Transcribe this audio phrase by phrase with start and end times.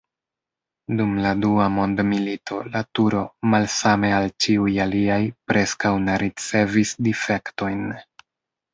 [1.01, 5.21] Dum la Dua mondmilito la turo, malsame al ĉiuj aliaj,
[5.53, 7.91] preskaŭ ne ricevis difektojn.